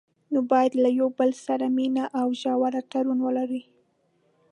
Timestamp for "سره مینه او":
1.45-2.27